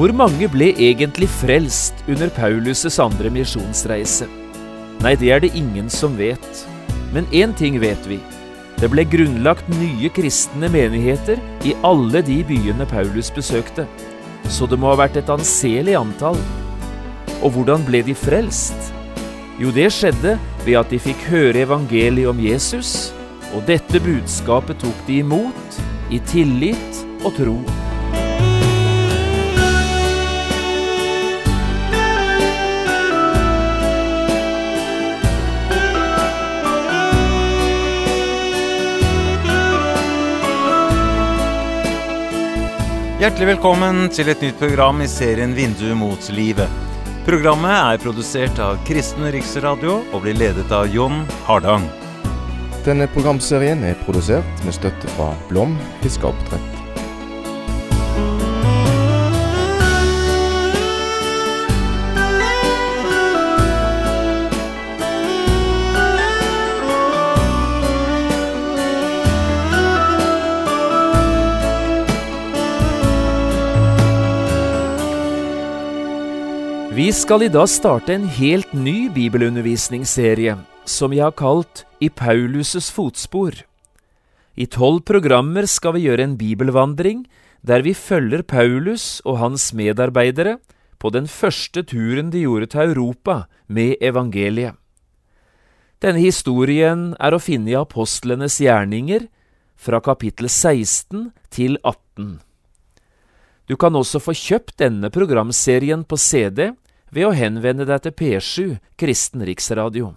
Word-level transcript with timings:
Hvor 0.00 0.14
mange 0.16 0.46
ble 0.48 0.70
egentlig 0.80 1.26
frelst 1.28 1.98
under 2.08 2.30
Paulus' 2.32 2.94
andre 3.04 3.28
misjonsreise? 3.28 4.24
Nei, 5.04 5.10
det 5.20 5.28
er 5.28 5.42
det 5.44 5.50
ingen 5.52 5.90
som 5.92 6.14
vet. 6.16 6.62
Men 7.12 7.26
én 7.36 7.52
ting 7.52 7.76
vet 7.82 8.08
vi. 8.08 8.16
Det 8.80 8.88
ble 8.88 9.04
grunnlagt 9.04 9.68
nye 9.74 10.08
kristne 10.16 10.70
menigheter 10.72 11.36
i 11.68 11.74
alle 11.84 12.22
de 12.24 12.38
byene 12.48 12.86
Paulus 12.88 13.28
besøkte. 13.28 13.84
Så 14.48 14.64
det 14.70 14.78
må 14.80 14.88
ha 14.88 15.02
vært 15.02 15.20
et 15.20 15.28
anselig 15.28 15.98
antall. 16.00 16.40
Og 17.42 17.52
hvordan 17.58 17.84
ble 17.84 18.00
de 18.08 18.16
frelst? 18.16 18.94
Jo, 19.60 19.68
det 19.68 19.90
skjedde 19.92 20.38
ved 20.64 20.80
at 20.80 20.96
de 20.96 21.02
fikk 21.10 21.28
høre 21.28 21.66
evangeliet 21.66 22.32
om 22.32 22.40
Jesus, 22.40 23.12
og 23.52 23.68
dette 23.68 24.00
budskapet 24.00 24.80
tok 24.80 25.04
de 25.04 25.20
imot 25.20 25.80
i 26.08 26.24
tillit 26.32 27.04
og 27.20 27.36
tro. 27.36 27.60
Hjertelig 43.20 43.50
velkommen 43.50 44.06
til 44.08 44.30
et 44.32 44.40
nytt 44.40 44.56
program 44.56 45.02
i 45.04 45.06
serien 45.10 45.50
Vindu 45.52 45.90
mot 45.92 46.30
livet. 46.32 46.72
Programmet 47.26 47.74
er 47.74 48.00
produsert 48.00 48.56
av 48.64 48.80
Kristen 48.88 49.28
Riksradio 49.34 49.98
og 50.06 50.24
blir 50.24 50.40
ledet 50.40 50.72
av 50.72 50.88
Jon 50.88 51.26
Hardang. 51.44 51.84
Denne 52.88 53.12
programserien 53.12 53.84
er 53.84 54.00
produsert 54.06 54.64
med 54.64 54.80
støtte 54.80 55.12
fra 55.18 55.34
Blom 55.52 55.76
fiskeoppdrett. 56.00 56.79
Vi 76.90 77.12
skal 77.14 77.44
i 77.46 77.48
dag 77.48 77.68
starte 77.70 78.10
en 78.16 78.24
helt 78.26 78.72
ny 78.74 79.04
bibelundervisningsserie 79.14 80.56
som 80.90 81.12
jeg 81.14 81.22
har 81.22 81.36
kalt 81.38 81.84
I 82.02 82.08
Paulus' 82.10 82.88
fotspor. 82.90 83.60
I 84.58 84.66
tolv 84.66 85.04
programmer 85.06 85.68
skal 85.70 85.94
vi 85.94 86.08
gjøre 86.08 86.26
en 86.26 86.34
bibelvandring 86.34 87.22
der 87.62 87.86
vi 87.86 87.94
følger 87.94 88.42
Paulus 88.42 89.22
og 89.22 89.38
hans 89.38 89.68
medarbeidere 89.70 90.56
på 90.98 91.14
den 91.14 91.30
første 91.30 91.86
turen 91.86 92.34
de 92.34 92.42
gjorde 92.42 92.72
til 92.74 92.90
Europa 92.90 93.44
med 93.68 93.94
evangeliet. 94.02 94.74
Denne 96.02 96.26
historien 96.26 97.12
er 97.22 97.38
å 97.38 97.38
finne 97.38 97.70
i 97.70 97.78
apostlenes 97.78 98.58
gjerninger 98.58 99.30
fra 99.78 100.02
kapittel 100.02 100.50
16 100.50 101.30
til 101.54 101.78
18. 101.84 102.40
Du 103.70 103.76
kan 103.78 103.94
også 103.94 104.18
få 104.18 104.32
kjøpt 104.34 104.80
denne 104.82 105.12
programserien 105.14 106.00
på 106.02 106.16
CD 106.18 106.72
ved 107.14 107.26
å 107.28 107.34
henvende 107.38 107.84
deg 107.86 108.02
til 108.02 108.14
P7 108.18 108.72
Kristen 108.98 109.44
Riksradio. 109.46 110.16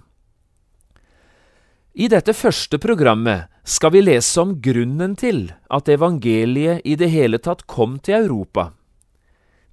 I 1.93 2.07
dette 2.09 2.33
første 2.33 2.79
programmet 2.81 3.51
skal 3.69 3.93
vi 3.93 4.01
lese 4.01 4.41
om 4.41 4.55
grunnen 4.57 5.13
til 5.13 5.51
at 5.69 5.91
evangeliet 5.93 6.81
i 6.81 6.95
det 6.97 7.11
hele 7.13 7.37
tatt 7.37 7.67
kom 7.69 7.99
til 8.01 8.23
Europa. 8.23 8.71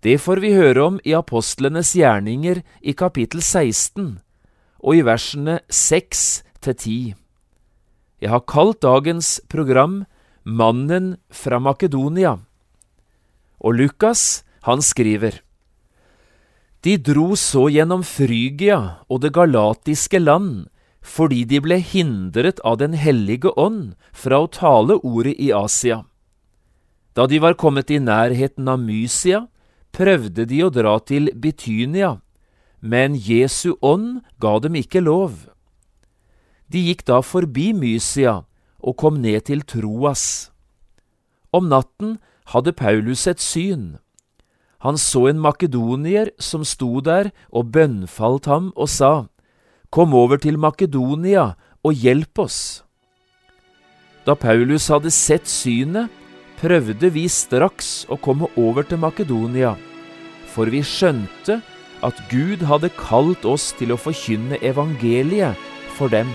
Det 0.04 0.18
får 0.20 0.44
vi 0.44 0.52
høre 0.58 0.84
om 0.84 1.00
i 1.00 1.16
apostlenes 1.16 1.94
gjerninger 1.96 2.60
i 2.84 2.92
kapittel 2.92 3.40
16 3.40 4.20
og 4.84 4.92
i 5.00 5.00
versene 5.08 5.56
6 5.72 6.28
til 6.60 6.76
10. 6.76 7.00
Jeg 8.20 8.28
har 8.28 8.44
kalt 8.44 8.84
dagens 8.84 9.38
program 9.48 10.02
Mannen 10.44 11.14
fra 11.32 11.56
Makedonia. 11.56 12.36
Og 13.60 13.76
Lukas, 13.76 14.42
han 14.64 14.82
skriver 14.82 15.40
De 16.84 16.96
dro 16.96 17.36
så 17.36 17.68
gjennom 17.68 18.02
Frygia 18.04 19.04
og 19.08 19.22
det 19.24 19.34
galatiske 19.36 20.20
land 20.20 20.68
fordi 21.00 21.46
de 21.48 21.60
ble 21.64 21.78
hindret 21.80 22.60
av 22.64 22.76
Den 22.80 22.92
hellige 22.92 23.52
ånd 23.56 23.94
fra 24.12 24.42
å 24.44 24.50
tale 24.52 24.98
ordet 25.00 25.38
i 25.40 25.48
Asia. 25.52 26.04
Da 27.16 27.26
de 27.26 27.40
var 27.40 27.56
kommet 27.56 27.90
i 27.90 27.98
nærheten 27.98 28.68
av 28.68 28.82
Mysia, 28.84 29.46
prøvde 29.96 30.44
de 30.46 30.60
å 30.62 30.70
dra 30.70 30.98
til 31.00 31.32
Bitynia, 31.34 32.20
men 32.80 33.16
Jesu 33.16 33.74
ånd 33.80 34.20
ga 34.40 34.58
dem 34.60 34.76
ikke 34.76 35.02
lov. 35.04 35.48
De 36.70 36.84
gikk 36.86 37.02
da 37.08 37.18
forbi 37.24 37.72
Mysia 37.74 38.42
og 38.80 38.96
kom 39.00 39.18
ned 39.24 39.48
til 39.48 39.64
Troas. 39.66 40.52
Om 41.50 41.66
natten 41.72 42.18
hadde 42.52 42.72
Paulus 42.76 43.26
et 43.30 43.40
syn. 43.42 43.98
Han 44.80 44.96
så 44.96 45.26
en 45.30 45.40
makedonier 45.40 46.30
som 46.40 46.64
sto 46.64 47.00
der 47.04 47.30
og 47.52 47.72
bønnfalt 47.74 48.48
ham 48.50 48.72
og 48.76 48.88
sa, 48.88 49.28
Kom 49.90 50.14
over 50.14 50.38
til 50.38 50.54
Makedonia 50.58 51.56
og 51.82 51.92
hjelp 51.98 52.38
oss. 52.38 52.84
Da 54.22 54.36
Paulus 54.38 54.86
hadde 54.92 55.10
sett 55.10 55.48
synet, 55.50 56.06
prøvde 56.60 57.10
vi 57.10 57.24
straks 57.26 58.04
å 58.06 58.20
komme 58.20 58.46
over 58.60 58.86
til 58.86 59.00
Makedonia, 59.02 59.74
for 60.52 60.70
vi 60.70 60.84
skjønte 60.86 61.58
at 62.06 62.22
Gud 62.30 62.62
hadde 62.68 62.92
kalt 63.00 63.44
oss 63.48 63.72
til 63.80 63.90
å 63.90 63.98
forkynne 63.98 64.60
evangeliet 64.62 65.58
for 65.98 66.12
dem. 66.12 66.30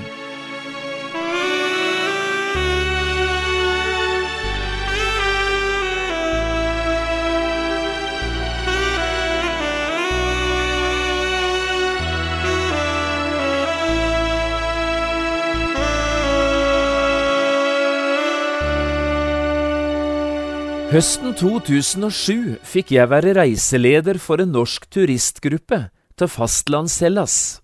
Høsten 20.95 21.33
2007 21.35 22.53
fikk 22.63 22.93
jeg 22.95 23.09
være 23.11 23.33
reiseleder 23.35 24.15
for 24.15 24.39
en 24.39 24.53
norsk 24.55 24.85
turistgruppe 24.95 25.81
til 26.15 26.29
fastlands-Hellas. 26.31 27.59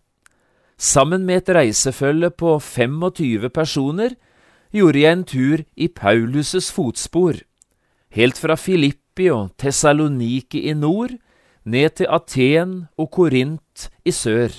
Sammen 0.75 1.23
med 1.23 1.39
et 1.39 1.53
reisefølge 1.55 2.27
på 2.35 2.57
25 2.59 3.47
personer 3.55 4.17
gjorde 4.75 5.05
jeg 5.05 5.15
en 5.15 5.23
tur 5.23 5.63
i 5.79 5.87
Paulus' 5.87 6.73
fotspor, 6.75 7.39
helt 8.11 8.35
fra 8.35 8.59
Filippi 8.59 9.31
og 9.31 9.55
Tessaloniki 9.55 10.67
i 10.67 10.75
nord 10.75 11.15
ned 11.63 12.01
til 12.01 12.11
Aten 12.11 12.77
og 12.99 13.13
Korint 13.15 13.87
i 14.03 14.11
sør. 14.11 14.51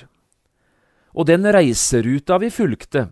Og 1.13 1.29
den 1.29 1.45
reiseruta 1.45 2.41
vi 2.41 2.49
fulgte, 2.49 3.11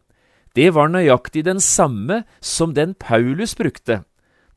det 0.57 0.73
var 0.73 0.89
nøyaktig 0.89 1.45
den 1.45 1.61
samme 1.61 2.25
som 2.41 2.73
den 2.73 2.97
Paulus 2.97 3.53
brukte 3.53 4.07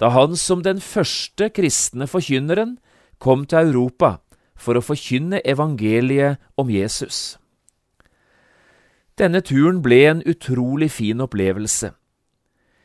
da 0.04 0.10
han 0.12 0.36
som 0.36 0.60
den 0.66 0.82
første 0.84 1.48
kristne 1.56 2.10
forkynneren 2.12 2.76
kom 3.24 3.46
til 3.48 3.70
Europa 3.70 4.18
for 4.60 4.76
å 4.76 4.84
forkynne 4.84 5.40
evangeliet 5.48 6.42
om 6.60 6.68
Jesus. 6.68 7.38
Denne 9.16 9.40
turen 9.46 9.80
ble 9.86 10.02
en 10.10 10.24
utrolig 10.28 10.90
fin 10.92 11.24
opplevelse. 11.24 11.94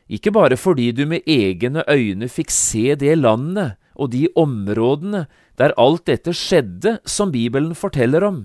Ikke 0.07 0.31
bare 0.31 0.57
fordi 0.57 0.93
du 0.95 1.09
med 1.11 1.27
egne 1.27 1.83
øyne 1.91 2.31
fikk 2.31 2.55
se 2.55 2.95
det 2.95 3.19
landet 3.19 3.75
og 3.99 4.13
de 4.15 4.29
områdene 4.39 5.27
der 5.59 5.75
alt 5.75 6.07
dette 6.07 6.31
skjedde 6.31 7.01
som 7.03 7.35
Bibelen 7.35 7.75
forteller 7.75 8.23
om, 8.23 8.45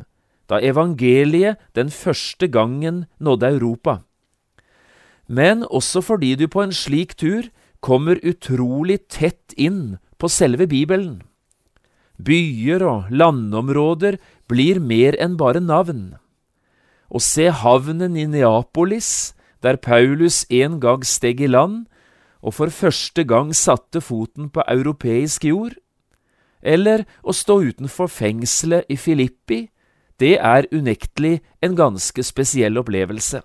da 0.50 0.58
evangeliet 0.58 1.62
den 1.78 1.94
første 1.94 2.50
gangen 2.50 3.06
nådde 3.20 3.54
Europa. 3.60 4.02
Men 5.28 5.62
også 5.70 6.02
fordi 6.02 6.34
du 6.36 6.50
på 6.50 6.66
en 6.66 6.74
slik 6.74 7.14
tur 7.22 7.54
kommer 7.84 8.20
utrolig 8.24 9.04
tett 9.12 9.54
inn 9.60 9.98
på 10.18 10.32
selve 10.32 10.68
Bibelen. 10.72 11.22
Byer 12.16 12.84
og 12.88 13.12
landområder 13.12 14.20
blir 14.48 14.80
mer 14.80 15.18
enn 15.20 15.36
bare 15.40 15.60
navn. 15.60 16.14
Å 17.12 17.20
se 17.20 17.50
havnen 17.52 18.16
i 18.18 18.26
Neapolis, 18.30 19.34
der 19.62 19.78
Paulus 19.78 20.44
en 20.50 20.80
gang 20.84 21.04
steg 21.08 21.44
i 21.44 21.50
land 21.52 21.86
og 22.44 22.58
for 22.58 22.74
første 22.74 23.24
gang 23.24 23.54
satte 23.56 24.02
foten 24.04 24.50
på 24.52 24.66
europeisk 24.68 25.46
jord, 25.48 25.78
eller 26.64 27.06
å 27.24 27.36
stå 27.36 27.60
utenfor 27.70 28.12
fengselet 28.12 28.88
i 28.92 28.98
Filippi, 29.00 29.68
det 30.20 30.38
er 30.40 30.68
unektelig 30.72 31.40
en 31.64 31.76
ganske 31.76 32.24
spesiell 32.24 32.80
opplevelse. 32.80 33.42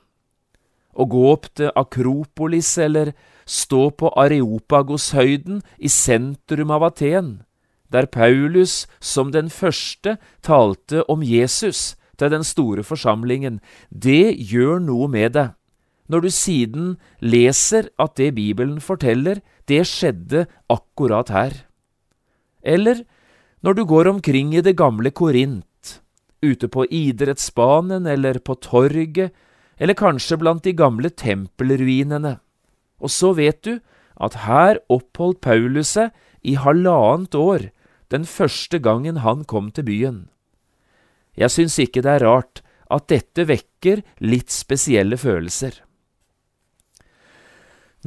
Å 0.99 1.05
gå 1.07 1.25
opp 1.31 1.47
til 1.55 1.71
Akropolis 1.79 2.71
eller 2.83 3.13
stå 3.49 3.89
på 3.97 4.13
Areopagoshøyden 4.21 5.63
i 5.81 5.89
sentrum 5.89 6.71
av 6.75 6.85
Aten, 6.91 7.43
der 7.89 8.07
Paulus 8.07 8.85
som 9.01 9.33
den 9.33 9.49
første 9.49 10.19
talte 10.45 11.03
om 11.09 11.25
Jesus 11.25 11.97
til 12.21 12.33
den 12.35 12.45
store 12.45 12.85
forsamlingen, 12.85 13.61
det 13.89 14.37
gjør 14.37 14.83
noe 14.85 15.09
med 15.09 15.33
deg. 15.39 15.55
Når 16.09 16.25
du 16.25 16.31
siden 16.33 16.87
leser 17.21 17.91
at 18.01 18.17
det 18.17 18.35
Bibelen 18.37 18.81
forteller, 18.81 19.41
det 19.69 19.85
skjedde 19.89 20.47
akkurat 20.73 21.29
her. 21.33 21.53
Eller 22.65 23.05
når 23.65 23.77
du 23.77 23.85
går 23.85 24.09
omkring 24.09 24.55
i 24.57 24.65
det 24.65 24.77
gamle 24.77 25.11
Korint, 25.11 25.65
ute 26.43 26.69
på 26.69 26.87
idrettsbanen 26.91 28.07
eller 28.07 28.41
på 28.41 28.57
torget, 28.63 29.35
eller 29.79 29.95
kanskje 29.95 30.39
blant 30.41 30.65
de 30.65 30.73
gamle 30.73 31.11
tempelruinene, 31.11 32.39
og 32.99 33.13
så 33.13 33.33
vet 33.39 33.63
du 33.65 33.79
at 34.19 34.43
her 34.47 34.81
oppholdt 34.91 35.41
Paulus 35.45 35.95
seg 35.97 36.15
i 36.43 36.57
halvannet 36.59 37.35
år 37.39 37.69
den 38.13 38.25
første 38.25 38.81
gangen 38.83 39.21
han 39.23 39.45
kom 39.45 39.71
til 39.71 39.87
byen. 39.87 40.21
Jeg 41.39 41.55
syns 41.55 41.79
ikke 41.79 42.03
det 42.03 42.19
er 42.19 42.27
rart 42.27 42.63
at 42.91 43.07
dette 43.13 43.45
vekker 43.47 44.03
litt 44.25 44.51
spesielle 44.51 45.19
følelser. 45.21 45.85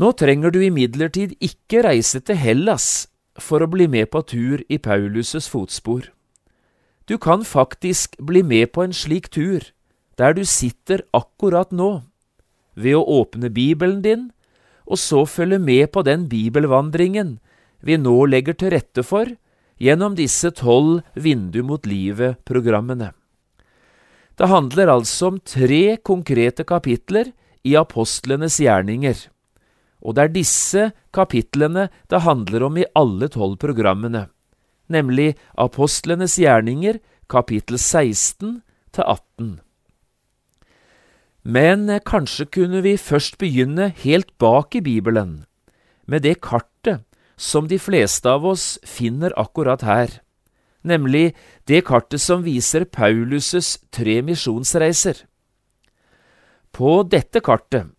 Nå 0.02 0.12
trenger 0.18 0.52
du 0.52 0.62
imidlertid 0.64 1.36
ikke 1.44 1.84
reise 1.86 2.22
til 2.24 2.40
Hellas 2.40 3.08
for 3.40 3.64
å 3.64 3.70
bli 3.72 3.88
med 3.92 4.10
på 4.12 4.24
tur 4.28 4.64
i 4.72 4.80
Paulus' 4.80 5.50
fotspor. 5.52 6.10
Du 7.08 7.18
kan 7.18 7.44
faktisk 7.44 8.16
bli 8.18 8.42
med 8.44 8.72
på 8.72 8.86
en 8.86 8.96
slik 8.96 9.30
tur, 9.32 9.64
der 10.18 10.34
du 10.34 10.44
sitter 10.46 11.04
akkurat 11.14 11.72
nå, 11.72 12.04
ved 12.76 12.96
å 12.96 13.04
åpne 13.22 13.52
Bibelen 13.52 14.02
din, 14.02 14.30
og 14.88 15.00
så 15.00 15.26
følge 15.30 15.60
med 15.62 15.92
på 15.94 16.04
den 16.08 16.28
bibelvandringen 16.32 17.38
vi 17.82 17.98
nå 17.98 18.14
legger 18.30 18.58
til 18.58 18.74
rette 18.76 19.04
for 19.06 19.30
gjennom 19.82 20.16
disse 20.18 20.52
tolv 20.54 21.02
Vindu 21.18 21.62
mot 21.66 21.88
livet-programmene. 21.90 23.12
Det 24.38 24.50
handler 24.50 24.94
altså 24.94 25.32
om 25.32 25.40
tre 25.46 25.98
konkrete 26.06 26.66
kapitler 26.66 27.32
i 27.66 27.76
apostlenes 27.78 28.58
gjerninger, 28.62 29.18
og 30.02 30.18
det 30.18 30.24
er 30.24 30.34
disse 30.34 30.86
kapitlene 31.14 31.90
det 32.10 32.24
handler 32.26 32.66
om 32.66 32.78
i 32.78 32.88
alle 32.98 33.30
tolv 33.30 33.60
programmene, 33.62 34.28
nemlig 34.90 35.36
apostlenes 35.58 36.38
gjerninger 36.42 37.02
kapittel 37.30 37.78
16 37.78 38.62
til 38.94 39.04
18. 39.06 39.60
Men 41.44 41.90
kanskje 42.06 42.46
kunne 42.46 42.84
vi 42.86 42.98
først 43.02 43.40
begynne 43.42 43.90
helt 44.04 44.30
bak 44.38 44.76
i 44.78 44.82
Bibelen, 44.82 45.46
med 46.06 46.22
det 46.22 46.42
kartet 46.42 47.02
som 47.38 47.68
de 47.68 47.80
fleste 47.82 48.30
av 48.30 48.46
oss 48.46 48.78
finner 48.86 49.34
akkurat 49.40 49.82
her, 49.82 50.20
nemlig 50.86 51.34
det 51.66 51.84
kartet 51.88 52.22
som 52.22 52.46
viser 52.46 52.86
Paulus' 52.86 53.80
tre 53.90 54.22
misjonsreiser. 54.22 55.26
På 56.72 57.02
dette 57.04 57.42
kartet, 57.42 57.90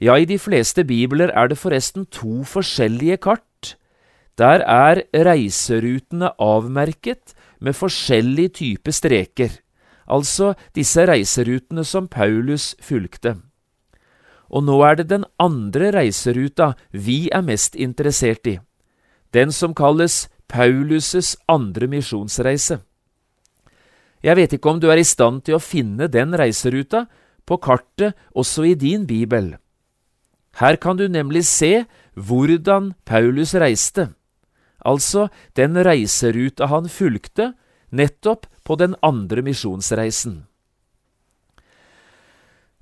ja, 0.00 0.14
i 0.16 0.24
de 0.24 0.38
fleste 0.38 0.84
bibler 0.86 1.32
er 1.36 1.50
det 1.50 1.58
forresten 1.60 2.06
to 2.06 2.40
forskjellige 2.46 3.18
kart, 3.20 3.74
der 4.38 4.62
er 4.64 5.02
reiserutene 5.12 6.30
avmerket 6.40 7.34
med 7.60 7.76
forskjellig 7.76 8.54
type 8.56 8.94
streker, 8.94 9.58
altså 10.10 10.54
disse 10.74 11.06
reiserutene 11.06 11.86
som 11.86 12.10
Paulus 12.10 12.74
fulgte 12.82 13.36
og 14.50 14.66
nå 14.66 14.80
er 14.82 14.98
det 14.98 15.08
den 15.12 15.24
andre 15.38 15.92
reiseruta 15.94 16.72
vi 16.90 17.30
er 17.32 17.44
mest 17.46 17.78
interessert 17.78 18.46
i, 18.50 18.58
den 19.34 19.54
som 19.54 19.74
kalles 19.74 20.26
Paulus' 20.50 21.36
andre 21.48 21.86
misjonsreise. 21.86 22.80
Jeg 24.22 24.36
vet 24.36 24.52
ikke 24.52 24.70
om 24.74 24.80
du 24.82 24.90
er 24.90 24.98
i 25.00 25.06
stand 25.06 25.44
til 25.46 25.56
å 25.56 25.62
finne 25.62 26.10
den 26.10 26.34
reiseruta 26.36 27.06
på 27.46 27.56
kartet 27.62 28.18
også 28.34 28.66
i 28.66 28.74
din 28.74 29.06
bibel. 29.06 29.54
Her 30.58 30.76
kan 30.76 30.98
du 30.98 31.06
nemlig 31.08 31.46
se 31.46 31.86
hvordan 32.18 32.92
Paulus 33.06 33.54
reiste, 33.54 34.10
altså 34.82 35.28
den 35.56 35.78
reiseruta 35.78 36.66
han 36.66 36.90
fulgte 36.90 37.52
nettopp 37.90 38.46
på 38.64 38.76
den 38.80 38.94
andre 39.02 39.42
misjonsreisen. 39.42 40.44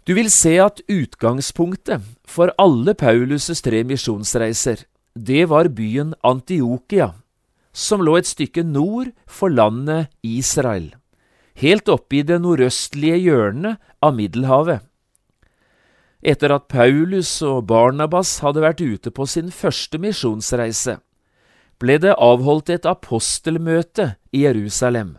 Du 0.08 0.14
vil 0.16 0.30
se 0.32 0.54
at 0.56 0.80
utgangspunktet 0.88 2.04
for 2.24 2.52
alle 2.56 2.94
Paulus' 2.96 3.60
tre 3.60 3.82
misjonsreiser, 3.84 4.86
det 5.12 5.48
var 5.50 5.68
byen 5.68 6.14
Antiokia, 6.24 7.12
som 7.72 8.00
lå 8.00 8.16
et 8.16 8.28
stykke 8.30 8.64
nord 8.64 9.10
for 9.26 9.52
landet 9.52 10.08
Israel, 10.24 10.94
helt 11.60 11.88
oppe 11.92 12.20
i 12.20 12.22
det 12.24 12.38
nordøstlige 12.40 13.18
hjørnet 13.20 13.76
av 14.00 14.16
Middelhavet. 14.16 14.80
Etter 16.24 16.56
at 16.56 16.70
Paulus 16.72 17.42
og 17.46 17.66
Barnabas 17.68 18.38
hadde 18.42 18.64
vært 18.64 18.80
ute 18.80 19.12
på 19.14 19.26
sin 19.28 19.52
første 19.54 20.00
misjonsreise, 20.00 20.96
ble 21.78 21.98
det 22.02 22.14
avholdt 22.18 22.70
et 22.74 22.86
apostelmøte 22.86 24.14
i 24.34 24.44
Jerusalem. 24.44 25.16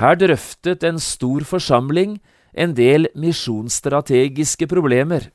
Her 0.00 0.16
drøftet 0.16 0.84
en 0.86 1.00
stor 1.02 1.44
forsamling 1.44 2.18
en 2.52 2.74
del 2.74 3.08
misjonsstrategiske 3.14 4.66
problemer, 4.70 5.28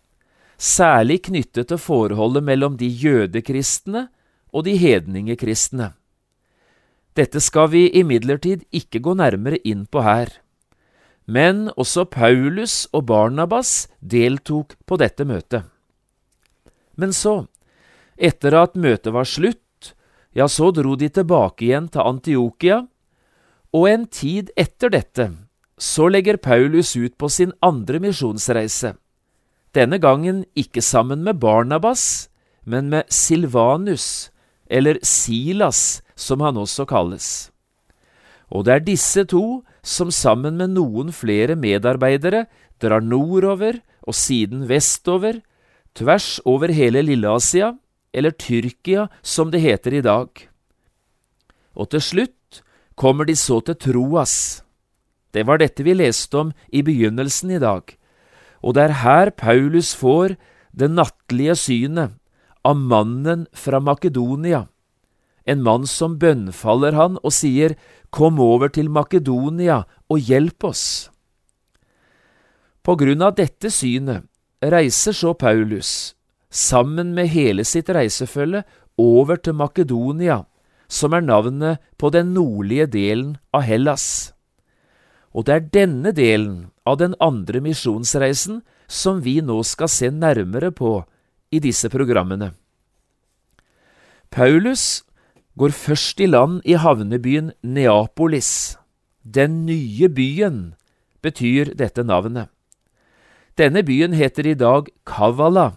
særlig 0.57 1.22
knyttet 1.30 1.69
til 1.69 1.80
forholdet 1.80 2.44
mellom 2.44 2.77
de 2.80 2.88
jødekristne 2.88 4.07
og 4.51 4.66
de 4.66 4.75
hedningekristne. 4.80 5.94
Dette 7.16 7.39
skal 7.39 7.69
vi 7.72 7.88
imidlertid 7.95 8.66
ikke 8.75 9.00
gå 9.00 9.13
nærmere 9.16 9.62
inn 9.63 9.86
på 9.88 10.04
her. 10.04 10.27
Men 11.25 11.69
også 11.80 12.06
Paulus 12.12 12.86
og 12.94 13.07
Barnabas 13.07 13.88
deltok 14.00 14.75
på 14.86 14.98
dette 15.00 15.25
møtet. 15.25 15.63
Men 16.95 17.13
så, 17.16 17.48
etter 18.16 18.56
at 18.60 18.75
møtet 18.75 19.13
var 19.16 19.27
slutt, 19.27 19.64
ja, 20.35 20.47
så 20.51 20.71
dro 20.75 20.97
de 20.99 21.09
tilbake 21.09 21.69
igjen 21.69 21.87
til 21.91 22.03
Antiokia, 22.03 22.83
og 23.75 23.88
en 23.89 24.05
tid 24.07 24.51
etter 24.60 24.91
dette 24.91 25.29
så 25.79 26.07
legger 26.12 26.39
Paulus 26.39 26.93
ut 26.95 27.15
på 27.19 27.27
sin 27.31 27.51
andre 27.63 28.00
misjonsreise, 28.03 28.93
denne 29.75 30.00
gangen 30.00 30.45
ikke 30.55 30.83
sammen 30.83 31.24
med 31.24 31.39
Barnabas, 31.41 32.29
men 32.63 32.88
med 32.91 33.12
Silvanus, 33.12 34.29
eller 34.71 35.00
Silas, 35.03 36.01
som 36.15 36.41
han 36.41 36.57
også 36.57 36.88
kalles. 36.88 37.51
Og 38.50 38.65
det 38.65 38.74
er 38.74 38.86
disse 38.88 39.25
to 39.27 39.63
som 39.86 40.12
sammen 40.13 40.55
med 40.57 40.74
noen 40.77 41.12
flere 41.13 41.57
medarbeidere 41.60 42.45
drar 42.81 43.03
nordover 43.03 43.81
og 44.07 44.15
siden 44.15 44.65
vestover, 44.69 45.41
tvers 45.95 46.39
over 46.45 46.71
hele 46.74 47.03
Lilleasia, 47.03 47.75
eller 48.15 48.31
Tyrkia 48.31 49.10
som 49.22 49.51
det 49.51 49.60
heter 49.65 50.00
i 50.00 50.05
dag. 50.05 50.29
Og 51.75 51.91
til 51.91 52.01
slutt 52.01 52.62
kommer 52.95 53.27
de 53.27 53.36
så 53.36 53.60
til 53.67 53.75
Troas 53.75 54.65
det 55.36 55.43
var 55.43 55.60
dette 55.60 55.84
vi 55.84 55.91
leste 55.98 56.38
om 56.39 56.51
i 56.72 56.79
begynnelsen 56.86 57.57
i 57.57 57.60
dag, 57.60 57.84
og 58.63 58.77
det 58.77 58.86
er 58.86 59.00
her 59.03 59.31
Paulus 59.36 59.91
får 60.00 60.38
det 60.72 60.88
nattlige 60.93 61.57
synet 61.60 62.15
av 62.65 62.79
mannen 62.79 63.43
fra 63.51 63.81
Makedonia, 63.84 64.65
en 65.45 65.62
mann 65.62 65.84
som 65.86 66.15
bønnfaller 66.22 66.95
han 66.95 67.19
og 67.22 67.36
sier 67.36 67.75
Kom 68.15 68.39
over 68.39 68.72
til 68.72 68.88
Makedonia 68.88 69.81
og 70.07 70.22
hjelp 70.24 70.63
oss. 70.63 71.12
På 72.79 72.95
grunn 72.95 73.19
av 73.25 73.34
dette 73.36 73.67
synet 73.67 74.24
reiser 74.63 75.12
så 75.12 75.34
Paulus, 75.36 76.14
sammen 76.55 77.12
med 77.15 77.33
hele 77.33 77.65
sitt 77.67 77.91
reisefølge, 77.91 78.63
over 78.95 79.35
til 79.35 79.57
Makedonia, 79.59 80.45
som 80.88 81.13
er 81.13 81.25
navnet 81.25 81.81
på 82.00 82.12
den 82.15 82.31
nordlige 82.35 82.88
delen 82.88 83.35
av 83.51 83.65
Hellas. 83.67 84.31
Og 85.35 85.47
det 85.47 85.55
er 85.55 85.67
denne 85.74 86.13
delen 86.15 86.69
av 86.88 87.01
den 87.01 87.15
andre 87.19 87.59
misjonsreisen 87.59 88.62
som 88.88 89.19
vi 89.25 89.41
nå 89.43 89.59
skal 89.67 89.91
se 89.91 90.12
nærmere 90.13 90.71
på 90.71 91.01
i 91.51 91.59
disse 91.59 91.91
programmene. 91.91 92.53
Paulus 94.31 95.03
går 95.59 95.75
først 95.75 96.24
i 96.24 96.29
land 96.29 96.62
i 96.63 96.79
havnebyen 96.79 97.51
Neapolis. 97.63 98.77
Den 99.24 99.65
nye 99.65 100.07
byen 100.07 100.75
betyr 101.24 101.74
dette 101.75 102.03
navnet. 102.03 102.47
Denne 103.57 103.83
byen 103.88 104.13
heter 104.13 104.47
i 104.47 104.55
dag 104.59 104.88
Kavala 105.07 105.74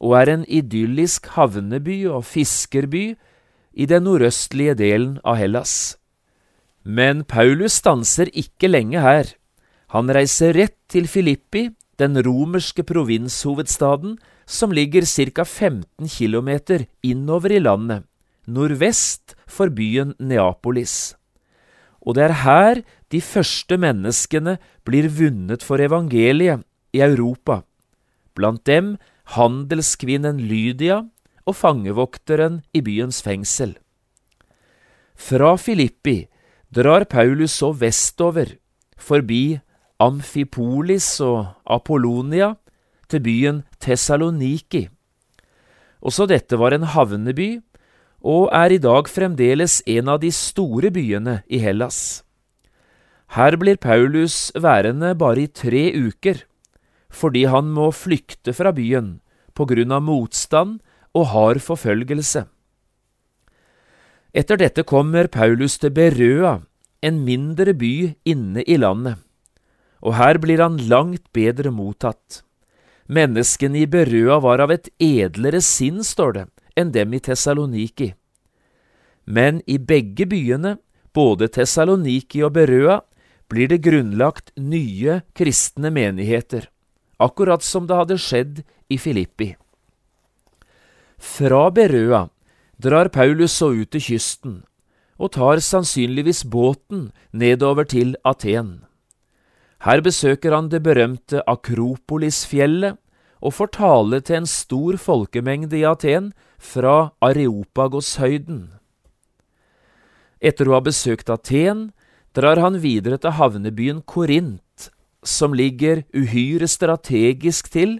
og 0.00 0.16
er 0.20 0.32
en 0.32 0.44
idyllisk 0.48 1.30
havneby 1.36 2.04
og 2.10 2.24
fiskerby 2.28 3.16
i 3.76 3.86
den 3.88 4.06
nordøstlige 4.08 4.76
delen 4.78 5.16
av 5.24 5.38
Hellas. 5.40 5.96
Men 6.84 7.24
Paulus 7.24 7.80
stanser 7.80 8.30
ikke 8.32 8.70
lenge 8.70 9.02
her. 9.02 9.32
Han 9.94 10.10
reiser 10.12 10.54
rett 10.56 10.78
til 10.92 11.08
Filippi, 11.10 11.70
den 11.98 12.18
romerske 12.22 12.84
provinshovedstaden, 12.86 14.16
som 14.46 14.70
ligger 14.70 15.02
ca. 15.04 15.44
15 15.44 16.08
km 16.08 16.86
innover 17.02 17.52
i 17.56 17.58
landet, 17.58 18.04
nordvest 18.46 19.34
for 19.46 19.72
byen 19.72 20.14
Neapolis. 20.18 21.16
Og 22.06 22.14
det 22.14 22.28
er 22.28 22.40
her 22.44 22.82
de 23.10 23.20
første 23.20 23.76
menneskene 23.76 24.58
blir 24.86 25.08
vunnet 25.10 25.64
for 25.66 25.82
evangeliet 25.82 26.62
i 26.94 27.02
Europa, 27.02 27.64
blant 28.34 28.62
dem 28.66 28.94
handelskvinnen 29.34 30.38
Lydia 30.38 31.02
og 31.46 31.56
fangevokteren 31.58 32.60
i 32.74 32.82
byens 32.84 33.22
fengsel. 33.24 33.76
Fra 35.16 35.56
Filippi 35.56 36.26
drar 36.74 37.06
Paulus 37.08 37.56
så 37.62 37.72
vestover, 37.72 38.56
forbi 38.96 39.58
Amfipolis 40.02 41.20
og 41.24 41.46
Apollonia, 41.64 42.54
til 43.08 43.22
byen 43.22 43.62
Tessaloniki. 43.80 44.88
Også 46.02 46.26
dette 46.26 46.58
var 46.58 46.74
en 46.74 46.86
havneby, 46.90 47.60
og 48.26 48.50
er 48.50 48.74
i 48.74 48.82
dag 48.82 49.06
fremdeles 49.08 49.78
en 49.86 50.10
av 50.10 50.18
de 50.20 50.32
store 50.34 50.90
byene 50.90 51.40
i 51.46 51.60
Hellas. 51.62 52.24
Her 53.36 53.56
blir 53.58 53.78
Paulus 53.78 54.50
værende 54.54 55.14
bare 55.18 55.46
i 55.46 55.50
tre 55.50 55.90
uker, 55.94 56.42
fordi 57.12 57.46
han 57.50 57.70
må 57.72 57.90
flykte 57.94 58.54
fra 58.56 58.72
byen 58.76 59.16
på 59.56 59.66
grunn 59.68 59.94
av 59.94 60.04
motstand 60.04 60.80
og 61.16 61.30
hard 61.32 61.62
forfølgelse. 61.64 62.44
Etter 64.36 64.60
dette 64.60 64.84
kommer 64.84 65.30
Paulus 65.32 65.78
til 65.80 65.94
Berøa, 65.96 66.58
en 67.00 67.22
mindre 67.24 67.72
by 67.72 68.12
inne 68.28 68.64
i 68.68 68.76
landet, 68.76 69.16
og 70.04 70.18
her 70.18 70.36
blir 70.42 70.60
han 70.60 70.76
langt 70.90 71.24
bedre 71.32 71.72
mottatt. 71.72 72.42
Menneskene 73.08 73.84
i 73.84 73.88
Berøa 73.88 74.40
var 74.44 74.60
av 74.60 74.74
et 74.74 74.90
edlere 75.00 75.62
sinn, 75.64 76.02
står 76.04 76.32
det, 76.36 76.44
enn 76.76 76.92
dem 76.92 77.14
i 77.16 77.22
Tessaloniki. 77.22 78.10
Men 79.24 79.62
i 79.66 79.78
begge 79.78 80.26
byene, 80.28 80.76
både 81.16 81.48
Tessaloniki 81.48 82.42
og 82.44 82.58
Berøa, 82.58 83.00
blir 83.48 83.70
det 83.70 83.80
grunnlagt 83.86 84.52
nye 84.58 85.20
kristne 85.38 85.92
menigheter, 85.94 86.66
akkurat 87.22 87.62
som 87.62 87.86
det 87.86 87.96
hadde 87.96 88.18
skjedd 88.20 88.62
i 88.92 88.98
Filippi. 88.98 89.54
Fra 91.16 91.70
Berøa 91.70 92.26
drar 92.76 93.08
Paulus 93.08 93.56
så 93.56 93.72
ut 93.72 93.90
til 93.90 94.04
kysten, 94.04 94.56
og 95.16 95.32
tar 95.32 95.62
sannsynligvis 95.64 96.44
båten 96.44 97.10
nedover 97.32 97.88
til 97.88 98.16
Aten. 98.24 98.84
Her 99.84 100.00
besøker 100.04 100.52
han 100.52 100.68
det 100.68 100.82
berømte 100.84 101.42
Akropolisfjellet 101.48 102.98
og 103.40 103.54
får 103.54 103.72
tale 103.76 104.20
til 104.24 104.40
en 104.40 104.48
stor 104.48 104.96
folkemengde 105.00 105.78
i 105.80 105.84
Aten 105.88 106.32
fra 106.58 107.12
Areopagoshøyden. 107.24 108.72
Etter 110.40 110.68
å 110.68 110.76
ha 110.76 110.82
besøkt 110.84 111.32
Aten 111.32 111.90
drar 112.36 112.60
han 112.60 112.80
videre 112.82 113.16
til 113.20 113.36
havnebyen 113.38 114.02
Korint, 114.04 114.60
som 115.26 115.54
ligger 115.54 116.04
uhyre 116.14 116.68
strategisk 116.70 117.70
til 117.74 117.98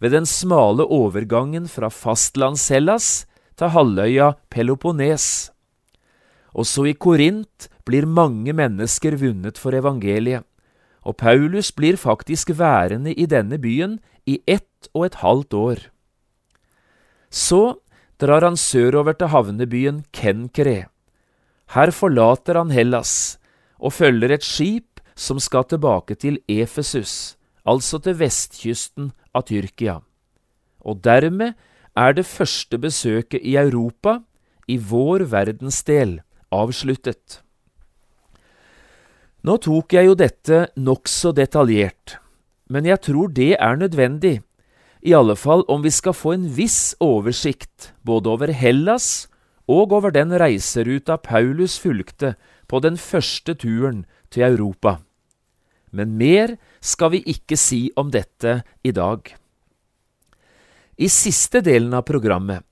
ved 0.00 0.12
den 0.12 0.26
smale 0.28 0.84
overgangen 0.84 1.68
fra 1.68 1.88
fastlands-Hellas 1.88 3.26
til 3.56 3.72
halvøya 3.72 4.34
Peloponnes. 4.52 5.50
Også 6.56 6.86
i 6.88 6.94
Korint 6.96 7.68
blir 7.88 8.06
mange 8.08 8.52
mennesker 8.56 9.16
vunnet 9.20 9.58
for 9.60 9.76
evangeliet, 9.76 10.44
og 11.06 11.16
Paulus 11.16 11.70
blir 11.72 11.96
faktisk 11.96 12.50
værende 12.58 13.12
i 13.14 13.26
denne 13.30 13.58
byen 13.62 13.98
i 14.26 14.40
ett 14.46 14.88
og 14.92 15.06
et 15.06 15.20
halvt 15.22 15.54
år. 15.54 15.78
Så 17.30 17.78
drar 18.20 18.42
han 18.42 18.56
sørover 18.56 19.14
til 19.14 19.30
havnebyen 19.30 20.04
Kenkre. 20.12 20.88
Her 21.74 21.90
forlater 21.90 22.58
han 22.58 22.70
Hellas 22.70 23.38
og 23.78 23.92
følger 23.92 24.32
et 24.34 24.44
skip 24.44 24.95
som 25.16 25.40
skal 25.40 25.64
tilbake 25.64 26.14
til 26.14 26.38
Efesus, 26.48 27.36
altså 27.64 27.98
til 27.98 28.18
vestkysten 28.20 29.10
av 29.34 29.48
Tyrkia. 29.48 30.00
Og 30.84 31.02
dermed 31.02 31.56
er 31.96 32.12
det 32.12 32.26
første 32.28 32.78
besøket 32.78 33.40
i 33.42 33.56
Europa, 33.56 34.20
i 34.68 34.76
vår 34.76 35.26
verdensdel, 35.32 36.20
avsluttet. 36.52 37.40
Nå 39.46 39.56
tok 39.62 39.94
jeg 39.94 40.08
jo 40.08 40.16
dette 40.18 40.66
nokså 40.76 41.32
detaljert, 41.32 42.18
men 42.68 42.86
jeg 42.86 43.00
tror 43.08 43.30
det 43.30 43.54
er 43.62 43.78
nødvendig, 43.78 44.40
i 45.06 45.14
alle 45.14 45.36
fall 45.38 45.62
om 45.70 45.84
vi 45.84 45.92
skal 45.94 46.16
få 46.16 46.32
en 46.34 46.48
viss 46.56 46.96
oversikt 47.00 47.92
både 48.02 48.32
over 48.32 48.50
Hellas 48.50 49.28
og 49.70 49.92
over 49.94 50.10
den 50.10 50.34
reiseruta 50.34 51.16
Paulus 51.22 51.78
fulgte 51.78 52.34
på 52.66 52.80
den 52.82 52.98
første 52.98 53.54
turen 53.54 54.02
til 54.34 54.42
Europa. 54.48 54.98
Men 55.96 56.16
mer 56.20 56.56
skal 56.84 57.14
vi 57.14 57.22
ikke 57.32 57.56
si 57.56 57.86
om 57.96 58.12
dette 58.12 58.60
i 58.84 58.92
dag. 58.92 59.32
I 60.96 61.08
siste 61.12 61.62
delen 61.64 61.94
av 61.96 62.04
programmet 62.08 62.64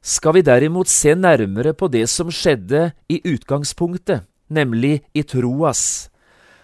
skal 0.00 0.38
vi 0.38 0.44
derimot 0.44 0.88
se 0.88 1.12
nærmere 1.16 1.74
på 1.76 1.90
det 1.92 2.06
som 2.08 2.32
skjedde 2.32 2.90
i 3.12 3.20
utgangspunktet, 3.28 4.24
nemlig 4.48 5.02
i 5.12 5.22
Troas, 5.28 6.08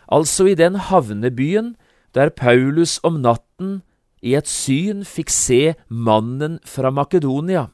altså 0.09 0.49
i 0.49 0.57
den 0.57 0.79
havnebyen 0.89 1.75
der 2.17 2.33
Paulus 2.33 2.97
om 3.05 3.21
natten 3.21 3.83
i 4.25 4.33
et 4.39 4.49
syn 4.49 5.05
fikk 5.05 5.33
se 5.33 5.61
mannen 5.89 6.59
fra 6.65 6.91
Makedonia. 6.91 7.69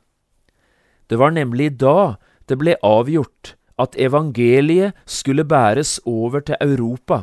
Det 1.07 1.19
var 1.19 1.35
nemlig 1.35 1.77
da 1.79 2.17
det 2.51 2.59
ble 2.59 2.75
avgjort 2.83 3.55
at 3.79 3.95
evangeliet 3.99 4.99
skulle 5.07 5.47
bæres 5.47 6.01
over 6.07 6.43
til 6.43 6.59
Europa, 6.61 7.23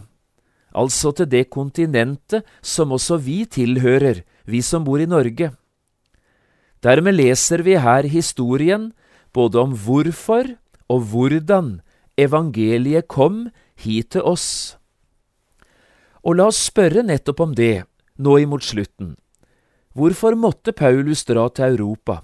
altså 0.73 1.11
til 1.15 1.29
det 1.29 1.49
kontinentet 1.49 2.45
som 2.61 2.91
også 2.91 3.17
vi 3.17 3.45
tilhører, 3.45 4.23
vi 4.45 4.61
som 4.61 4.85
bor 4.85 5.01
i 5.01 5.09
Norge. 5.09 5.51
Dermed 6.83 7.17
leser 7.17 7.63
vi 7.63 7.75
her 7.75 8.07
historien 8.07 8.91
både 9.33 9.59
om 9.59 9.75
hvorfor 9.75 10.55
og 10.89 11.01
hvordan 11.11 11.79
evangeliet 12.17 13.07
kom 13.07 13.49
hit 13.75 14.15
til 14.15 14.23
oss. 14.23 14.77
Og 16.23 16.39
la 16.39 16.49
oss 16.51 16.59
spørre 16.69 17.03
nettopp 17.05 17.39
om 17.43 17.55
det 17.55 17.85
nå 18.19 18.37
imot 18.43 18.63
slutten. 18.63 19.15
Hvorfor 19.95 20.35
måtte 20.35 20.71
Paulus 20.71 21.25
dra 21.27 21.47
til 21.49 21.75
Europa? 21.75 22.21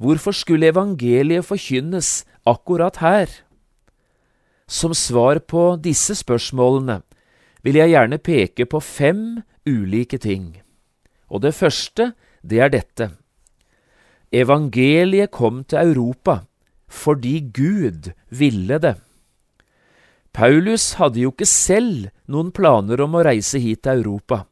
Hvorfor 0.00 0.32
skulle 0.32 0.70
evangeliet 0.72 1.44
forkynnes 1.44 2.24
akkurat 2.48 2.96
her? 3.00 3.28
Som 4.66 4.94
svar 4.94 5.40
på 5.44 5.76
disse 5.82 6.14
spørsmålene 6.16 7.00
vil 7.62 7.78
jeg 7.80 7.92
gjerne 7.92 8.18
peke 8.18 8.66
på 8.66 8.80
fem 8.80 9.42
ulike 9.68 10.18
ting. 10.18 10.60
Og 11.30 11.42
det 11.44 11.54
første, 11.54 12.12
det 12.42 12.60
er 12.60 12.72
dette. 12.72 13.10
Evangeliet 14.32 15.30
kom 15.30 15.64
til 15.64 15.92
Europa 15.92 16.40
fordi 16.90 17.38
Gud 17.54 18.10
ville 18.34 18.78
det. 18.82 18.96
Paulus 20.34 20.94
hadde 20.98 21.20
jo 21.22 21.30
ikke 21.30 21.46
selv 21.46 22.08
noen 22.26 22.50
planer 22.54 22.98
om 23.02 23.14
å 23.14 23.22
reise 23.22 23.60
hit 23.62 23.84
til 23.86 24.02
Europa. 24.02 24.44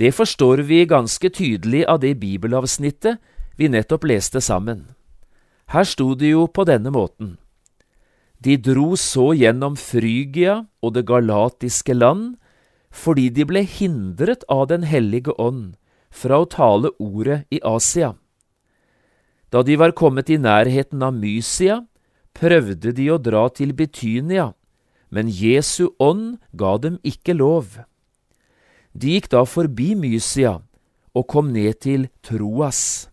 Det 0.00 0.14
forstår 0.16 0.64
vi 0.68 0.86
ganske 0.88 1.28
tydelig 1.28 1.84
av 1.84 2.00
det 2.00 2.14
bibelavsnittet 2.20 3.20
vi 3.60 3.68
nettopp 3.68 4.08
leste 4.08 4.40
sammen. 4.40 4.86
Her 5.72 5.84
sto 5.84 6.14
det 6.16 6.32
jo 6.32 6.46
på 6.48 6.64
denne 6.68 6.92
måten. 6.92 7.36
De 8.42 8.56
dro 8.56 8.96
så 8.98 9.30
gjennom 9.38 9.76
Frygia 9.78 10.64
og 10.82 10.94
det 10.96 11.04
galatiske 11.06 11.94
land 11.94 12.32
fordi 12.92 13.28
de 13.32 13.44
ble 13.48 13.62
hindret 13.64 14.42
av 14.50 14.66
Den 14.72 14.82
hellige 14.88 15.32
ånd 15.38 15.76
fra 16.12 16.42
å 16.42 16.48
tale 16.48 16.90
ordet 16.98 17.44
i 17.54 17.60
Asia. 17.64 18.12
Da 19.52 19.62
de 19.62 19.76
var 19.76 19.94
kommet 19.96 20.32
i 20.32 20.40
nærheten 20.40 21.04
av 21.04 21.14
Mysia, 21.14 21.82
prøvde 22.32 22.92
de 22.96 23.08
å 23.12 23.20
dra 23.20 23.46
til 23.52 23.72
Betynia, 23.76 24.52
men 25.12 25.28
Jesu 25.28 25.92
ånd 26.00 26.40
ga 26.56 26.76
dem 26.80 26.98
ikke 27.04 27.36
lov. 27.36 27.78
De 28.92 29.14
gikk 29.14 29.30
da 29.32 29.44
forbi 29.48 29.92
Mysia 29.94 30.58
og 31.12 31.28
kom 31.28 31.52
ned 31.52 31.80
til 31.84 32.08
Troas. 32.24 33.08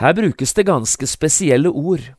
Her 0.00 0.16
brukes 0.16 0.52
det 0.56 0.66
ganske 0.68 1.08
spesielle 1.08 1.72
ord. 1.72 2.15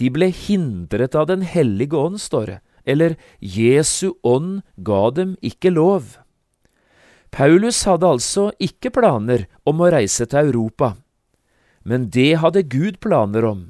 De 0.00 0.08
ble 0.08 0.30
hindret 0.32 1.14
av 1.14 1.28
Den 1.28 1.44
hellige 1.44 1.96
ånd, 1.96 2.20
står 2.20 2.46
det, 2.46 2.58
eller 2.88 3.16
Jesu 3.38 4.16
ånd 4.24 4.62
ga 4.76 5.10
dem 5.12 5.36
ikke 5.44 5.74
lov. 5.76 6.16
Paulus 7.30 7.84
hadde 7.86 8.08
altså 8.08 8.48
ikke 8.58 8.90
planer 8.96 9.44
om 9.68 9.82
å 9.84 9.90
reise 9.92 10.26
til 10.26 10.50
Europa, 10.50 10.96
men 11.84 12.08
det 12.10 12.40
hadde 12.42 12.66
Gud 12.66 12.98
planer 13.04 13.44
om. 13.46 13.60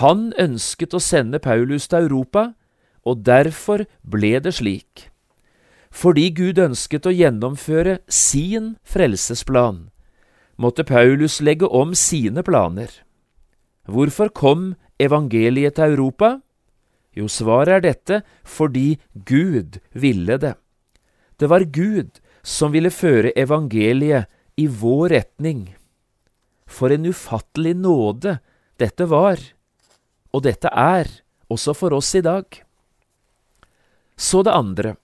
Han 0.00 0.30
ønsket 0.38 0.94
å 0.94 1.02
sende 1.02 1.40
Paulus 1.42 1.88
til 1.88 2.06
Europa, 2.06 2.52
og 3.04 3.24
derfor 3.26 3.84
ble 4.02 4.36
det 4.44 4.54
slik. 4.60 5.08
Fordi 5.94 6.28
Gud 6.34 6.58
ønsket 6.58 7.06
å 7.06 7.14
gjennomføre 7.14 7.98
sin 8.10 8.74
frelsesplan, 8.82 9.88
måtte 10.58 10.86
Paulus 10.86 11.40
legge 11.40 11.66
om 11.66 11.94
sine 11.98 12.42
planer. 12.46 12.90
Hvorfor 13.86 14.30
kom 14.34 14.74
evangeliet 15.00 15.76
til 15.76 15.94
Europa? 15.94 16.38
Jo, 17.14 17.28
svaret 17.30 17.78
er 17.78 17.84
dette 17.84 18.20
fordi 18.42 18.98
Gud 19.14 19.78
ville 19.92 20.38
det. 20.38 20.54
Det 21.38 21.50
var 21.50 21.66
Gud 21.70 22.20
som 22.42 22.74
ville 22.74 22.92
føre 22.94 23.32
evangeliet 23.38 24.30
i 24.60 24.66
vår 24.66 25.14
retning. 25.14 25.74
For 26.66 26.92
en 26.94 27.06
ufattelig 27.06 27.74
nåde 27.78 28.38
dette 28.80 29.06
var, 29.10 29.38
og 30.34 30.42
dette 30.46 30.70
er, 30.70 31.08
også 31.50 31.74
for 31.76 31.94
oss 31.94 32.14
i 32.18 32.22
dag. 32.24 32.46
Så 34.16 34.42
det 34.42 34.54
andre. 34.54 34.96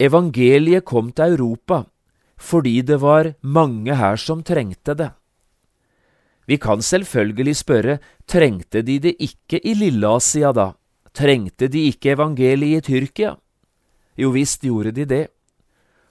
Evangeliet 0.00 0.86
kom 0.88 1.12
til 1.12 1.36
Europa 1.36 1.84
fordi 2.40 2.80
det 2.80 2.96
var 3.02 3.34
mange 3.44 3.92
her 3.92 4.16
som 4.16 4.40
trengte 4.40 4.94
det. 4.96 5.10
Vi 6.50 6.56
kan 6.58 6.80
selvfølgelig 6.82 7.54
spørre, 7.60 8.00
trengte 8.26 8.82
de 8.82 8.96
det 8.98 9.12
ikke 9.22 9.60
i 9.62 9.76
Lilleasia 9.78 10.50
da? 10.50 10.72
Trengte 11.14 11.68
de 11.70 11.84
ikke 11.92 12.16
evangeliet 12.16 12.88
i 12.88 12.88
Tyrkia? 12.88 13.36
Jo 14.18 14.32
visst 14.34 14.66
gjorde 14.66 14.90
de 14.96 15.04
det. 15.06 15.26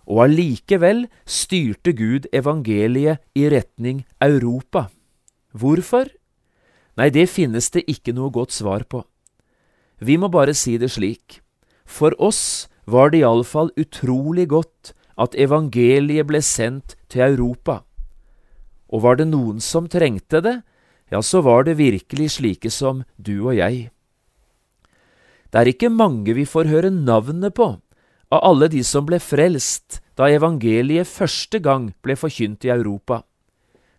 Og 0.08 0.24
allikevel 0.30 1.10
styrte 1.28 1.92
Gud 1.92 2.30
evangeliet 2.32 3.20
i 3.36 3.50
retning 3.52 4.06
Europa. 4.24 4.88
Hvorfor? 5.52 6.08
Nei, 6.96 7.10
det 7.12 7.28
finnes 7.28 7.68
det 7.76 7.84
ikke 7.92 8.16
noe 8.16 8.32
godt 8.32 8.56
svar 8.56 8.88
på. 8.88 9.04
Vi 10.00 10.16
må 10.16 10.32
bare 10.32 10.56
si 10.56 10.78
det 10.80 10.94
slik. 10.96 11.42
For 11.84 12.16
oss 12.16 12.70
var 12.88 13.12
det 13.12 13.26
iallfall 13.26 13.76
utrolig 13.76 14.48
godt 14.56 14.96
at 15.20 15.36
evangeliet 15.36 16.32
ble 16.32 16.40
sendt 16.40 16.96
til 17.12 17.28
Europa. 17.28 17.82
Og 18.90 19.04
var 19.06 19.20
det 19.20 19.30
noen 19.30 19.62
som 19.62 19.88
trengte 19.90 20.42
det, 20.42 20.60
ja, 21.10 21.22
så 21.22 21.42
var 21.46 21.66
det 21.66 21.80
virkelig 21.80 22.36
slike 22.38 22.70
som 22.74 23.04
du 23.18 23.36
og 23.40 23.56
jeg. 23.58 23.90
Det 25.50 25.62
er 25.62 25.72
ikke 25.72 25.90
mange 25.90 26.36
vi 26.38 26.46
får 26.46 26.70
høre 26.70 26.92
navnet 26.94 27.56
på 27.58 27.72
av 28.30 28.44
alle 28.46 28.70
de 28.70 28.84
som 28.86 29.08
ble 29.10 29.18
frelst 29.22 30.00
da 30.20 30.30
evangeliet 30.30 31.10
første 31.10 31.62
gang 31.64 31.90
ble 32.06 32.16
forkynt 32.20 32.68
i 32.68 32.74
Europa. 32.74 33.24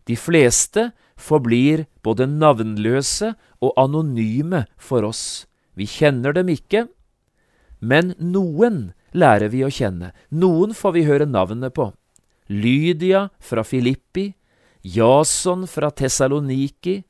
De 0.06 0.16
fleste 0.16 0.90
forblir 1.20 1.87
både 2.04 2.28
navnløse 2.30 3.35
og 3.61 3.75
anonyme 3.80 4.64
for 4.78 5.06
oss. 5.09 5.47
Vi 5.75 5.87
kjenner 5.90 6.35
dem 6.37 6.50
ikke, 6.52 6.87
men 7.80 8.14
noen 8.18 8.92
lærer 9.16 9.50
vi 9.50 9.64
å 9.66 9.73
kjenne, 9.73 10.12
noen 10.30 10.75
får 10.76 10.94
vi 10.97 11.06
høre 11.09 11.26
navnet 11.26 11.75
på. 11.75 11.90
Lydia 12.50 13.28
fra 13.42 13.64
Filippi, 13.66 14.30
Jason 14.82 15.66
fra 15.68 15.90
Tessaloniki, 15.90 17.02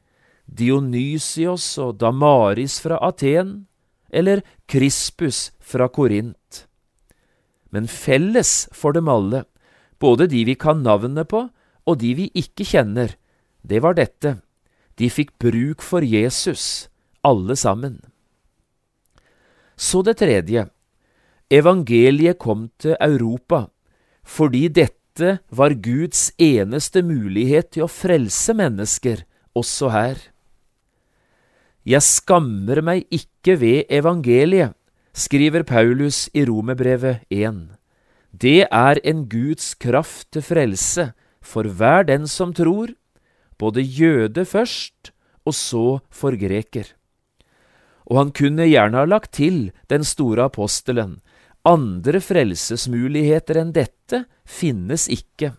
Dionysios 0.44 1.78
og 1.78 1.98
Damaris 2.00 2.80
fra 2.82 2.98
Aten, 3.06 3.66
eller 4.10 4.42
Krispus 4.66 5.52
fra 5.60 5.86
Korint. 5.88 6.66
Men 7.70 7.86
felles 7.86 8.68
for 8.74 8.92
dem 8.92 9.08
alle, 9.08 9.44
både 10.02 10.26
de 10.26 10.42
vi 10.48 10.56
kan 10.58 10.82
navnet 10.82 11.28
på 11.30 11.46
og 11.86 11.98
de 12.02 12.14
vi 12.18 12.28
ikke 12.34 12.66
kjenner, 12.66 13.14
det 13.62 13.82
var 13.84 13.96
dette, 13.98 14.40
de 14.98 15.08
fikk 15.10 15.36
bruk 15.40 15.82
for 15.84 16.04
Jesus, 16.04 16.88
alle 17.24 17.56
sammen. 17.56 18.00
Så 19.80 20.02
det 20.04 20.18
tredje, 20.20 20.66
evangeliet 21.50 22.38
kom 22.38 22.68
til 22.78 22.96
Europa 23.00 23.68
fordi 24.30 24.68
dette 24.68 24.99
var 25.50 25.74
Guds 25.82 26.30
eneste 26.38 27.02
mulighet 27.02 27.72
til 27.74 27.86
å 27.86 27.90
frelse 27.90 28.54
mennesker, 28.54 29.24
også 29.54 29.90
her. 29.90 30.18
Jeg 31.82 32.04
skammer 32.06 32.82
meg 32.84 33.06
ikke 33.10 33.56
ved 33.58 33.90
evangeliet, 33.90 34.76
skriver 35.16 35.64
Paulus 35.66 36.28
i 36.36 36.44
Romerbrevet 36.46 37.24
1. 37.34 37.74
Det 38.30 38.68
er 38.70 39.00
en 39.02 39.24
Guds 39.26 39.74
kraft 39.74 40.28
til 40.30 40.44
frelse 40.46 41.10
for 41.42 41.66
hver 41.66 42.06
den 42.06 42.28
som 42.30 42.52
tror, 42.54 42.92
både 43.58 43.82
jøde 43.82 44.44
først 44.46 45.10
og 45.44 45.56
så 45.56 45.86
for 46.14 46.36
greker. 46.38 46.92
Og 48.06 48.18
han 48.18 48.30
kunne 48.34 48.68
gjerne 48.68 49.02
ha 49.02 49.08
lagt 49.08 49.34
til 49.38 49.70
den 49.90 50.04
store 50.04 50.46
apostelen, 50.50 51.18
andre 51.68 52.20
frelsesmuligheter 52.24 53.60
enn 53.60 53.72
dette 53.76 54.24
finnes 54.48 55.08
ikke. 55.12 55.54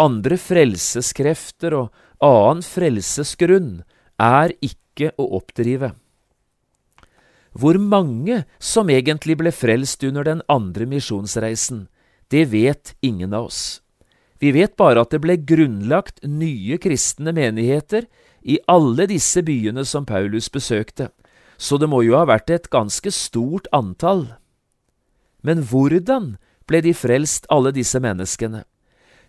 Andre 0.00 0.38
frelseskrefter 0.40 1.76
og 1.76 1.90
annen 2.24 2.62
frelsesgrunn 2.64 3.82
er 4.22 4.54
ikke 4.64 5.12
å 5.20 5.28
oppdrive. 5.36 5.92
Hvor 7.52 7.76
mange 7.76 8.44
som 8.56 8.88
egentlig 8.88 9.36
ble 9.42 9.52
frelst 9.52 10.04
under 10.08 10.24
den 10.24 10.40
andre 10.48 10.86
misjonsreisen, 10.88 11.88
det 12.32 12.46
vet 12.48 12.94
ingen 13.04 13.34
av 13.36 13.50
oss. 13.50 13.82
Vi 14.40 14.54
vet 14.56 14.72
bare 14.80 15.04
at 15.04 15.12
det 15.12 15.20
ble 15.22 15.36
grunnlagt 15.36 16.22
nye 16.24 16.78
kristne 16.80 17.34
menigheter 17.36 18.08
i 18.42 18.56
alle 18.66 19.04
disse 19.06 19.44
byene 19.44 19.84
som 19.86 20.08
Paulus 20.08 20.48
besøkte, 20.50 21.12
så 21.60 21.76
det 21.78 21.90
må 21.92 22.00
jo 22.02 22.16
ha 22.16 22.24
vært 22.26 22.50
et 22.50 22.70
ganske 22.72 23.12
stort 23.12 23.68
antall. 23.76 24.32
Men 25.42 25.62
hvordan 25.66 26.36
ble 26.70 26.80
de 26.82 26.94
frelst, 26.94 27.46
alle 27.50 27.72
disse 27.74 27.98
menneskene? 28.00 28.64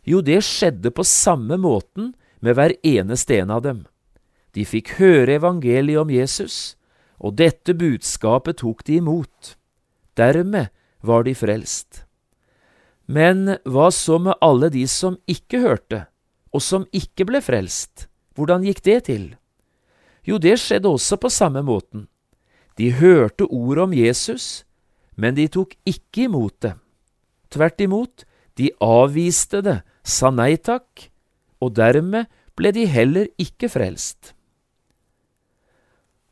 Jo, 0.05 0.21
det 0.21 0.41
skjedde 0.45 0.91
på 0.93 1.05
samme 1.07 1.57
måten 1.57 2.13
med 2.43 2.57
hver 2.57 2.75
eneste 2.83 3.39
en 3.39 3.53
av 3.55 3.63
dem. 3.65 3.83
De 4.53 4.65
fikk 4.67 4.97
høre 4.99 5.39
evangeliet 5.39 6.01
om 6.01 6.11
Jesus, 6.13 6.75
og 7.17 7.37
dette 7.39 7.73
budskapet 7.73 8.59
tok 8.61 8.83
de 8.85 8.99
imot. 8.99 9.55
Dermed 10.19 10.69
var 11.01 11.23
de 11.25 11.33
frelst. 11.33 12.03
Men 13.07 13.57
hva 13.67 13.89
så 13.91 14.19
med 14.21 14.37
alle 14.43 14.69
de 14.71 14.85
som 14.87 15.17
ikke 15.27 15.63
hørte, 15.63 16.05
og 16.53 16.61
som 16.61 16.85
ikke 16.93 17.25
ble 17.27 17.41
frelst? 17.43 18.07
Hvordan 18.37 18.63
gikk 18.67 18.83
det 18.85 18.99
til? 19.09 19.25
Jo, 20.23 20.37
det 20.37 20.55
skjedde 20.61 20.91
også 20.91 21.17
på 21.19 21.31
samme 21.31 21.63
måten. 21.65 22.07
De 22.79 22.91
hørte 22.95 23.45
ordet 23.45 23.83
om 23.83 23.93
Jesus, 23.93 24.63
men 25.15 25.35
de 25.37 25.47
tok 25.47 25.75
ikke 25.85 26.27
imot 26.27 26.55
det. 26.65 26.75
Tvert 27.53 27.81
imot, 27.81 28.23
de 28.57 28.69
avviste 28.81 29.61
det, 29.65 29.81
sa 30.03 30.31
nei 30.33 30.55
takk, 30.57 31.09
og 31.61 31.75
dermed 31.77 32.29
ble 32.57 32.73
de 32.75 32.85
heller 32.89 33.29
ikke 33.41 33.69
frelst. 33.71 34.33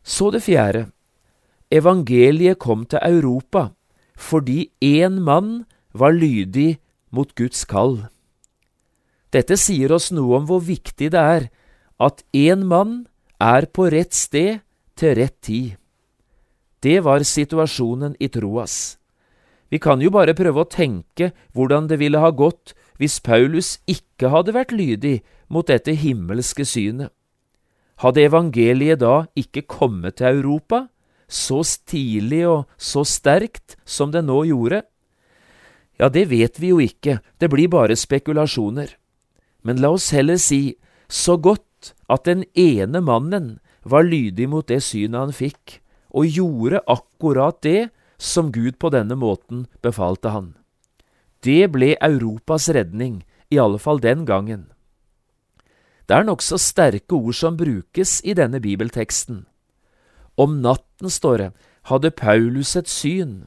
Så 0.03 0.31
det 0.33 0.43
fjerde. 0.45 0.89
Evangeliet 1.71 2.59
kom 2.59 2.85
til 2.85 2.99
Europa 3.05 3.71
fordi 4.21 4.69
én 4.85 5.17
mann 5.25 5.63
var 5.97 6.13
lydig 6.13 6.77
mot 7.09 7.31
Guds 7.33 7.63
kall. 7.65 8.03
Dette 9.33 9.57
sier 9.57 9.89
oss 9.95 10.11
noe 10.13 10.35
om 10.37 10.45
hvor 10.45 10.61
viktig 10.61 11.09
det 11.15 11.21
er 11.21 11.47
at 11.97 12.21
én 12.35 12.67
mann 12.69 13.07
er 13.41 13.65
på 13.65 13.87
rett 13.89 14.13
sted 14.13 14.61
til 14.99 15.15
rett 15.17 15.37
tid. 15.41 15.80
Det 16.81 16.99
var 17.05 17.21
situasjonen 17.21 18.15
i 18.19 18.27
Troas. 18.27 18.97
Vi 19.69 19.79
kan 19.79 20.01
jo 20.01 20.09
bare 20.11 20.35
prøve 20.35 20.63
å 20.63 20.69
tenke 20.69 21.31
hvordan 21.55 21.87
det 21.87 22.01
ville 22.01 22.19
ha 22.19 22.31
gått 22.33 22.73
hvis 22.99 23.21
Paulus 23.23 23.77
ikke 23.89 24.31
hadde 24.33 24.55
vært 24.55 24.73
lydig 24.75 25.21
mot 25.47 25.67
dette 25.67 25.93
himmelske 25.95 26.65
synet. 26.67 27.13
Hadde 28.01 28.25
evangeliet 28.25 28.99
da 29.03 29.27
ikke 29.37 29.63
kommet 29.69 30.17
til 30.17 30.41
Europa, 30.41 30.87
så 31.29 31.61
stilig 31.63 32.43
og 32.49 32.65
så 32.81 33.05
sterkt 33.07 33.77
som 33.85 34.11
det 34.11 34.25
nå 34.25 34.41
gjorde? 34.49 34.81
Ja, 36.01 36.09
det 36.09 36.31
vet 36.31 36.57
vi 36.59 36.73
jo 36.73 36.81
ikke, 36.81 37.19
det 37.37 37.51
blir 37.53 37.69
bare 37.69 37.95
spekulasjoner. 37.95 38.97
Men 39.61 39.77
la 39.79 39.93
oss 39.93 40.09
heller 40.11 40.41
si 40.41 40.75
så 41.07 41.37
godt 41.37 41.93
at 42.09 42.25
den 42.25 42.43
ene 42.57 43.03
mannen 43.05 43.59
var 43.85 44.03
lydig 44.03 44.49
mot 44.49 44.65
det 44.67 44.81
synet 44.83 45.21
han 45.21 45.35
fikk, 45.35 45.77
og 46.11 46.27
gjorde 46.27 46.83
akkurat 46.87 47.61
det 47.63 47.89
som 48.21 48.51
Gud 48.51 48.77
på 48.79 48.91
denne 48.93 49.15
måten 49.17 49.65
befalte 49.81 50.29
han. 50.29 50.53
Det 51.41 51.71
ble 51.73 51.95
Europas 51.97 52.69
redning, 52.69 53.23
i 53.49 53.57
alle 53.59 53.79
fall 53.81 53.99
den 53.99 54.25
gangen. 54.25 54.67
Det 56.05 56.19
er 56.19 56.27
nokså 56.27 56.59
sterke 56.61 57.15
ord 57.17 57.35
som 57.35 57.57
brukes 57.57 58.19
i 58.27 58.35
denne 58.37 58.61
bibelteksten. 58.61 59.45
Om 60.37 60.61
natten, 60.61 61.09
står 61.09 61.37
det, 61.37 61.49
hadde 61.89 62.11
Paulus 62.11 62.75
et 62.75 62.89
syn. 62.89 63.45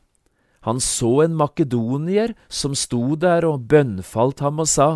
Han 0.65 0.81
så 0.81 1.27
en 1.27 1.37
makedonier 1.37 2.35
som 2.49 2.75
sto 2.75 3.15
der 3.21 3.45
og 3.47 3.69
bønnfalt 3.69 4.41
ham 4.41 4.63
og 4.65 4.71
sa, 4.71 4.91